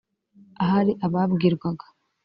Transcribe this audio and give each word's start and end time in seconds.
Ahari 0.63 0.91
ababwirwaga 1.05 1.85